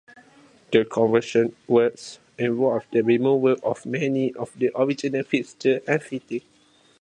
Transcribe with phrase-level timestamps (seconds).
[0.71, 6.41] The conversion works involved the removal of many of the original fixtures and fittings.